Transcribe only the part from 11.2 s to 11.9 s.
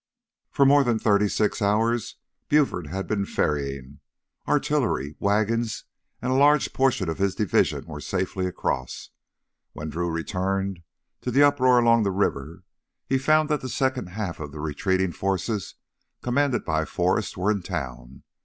to the uproar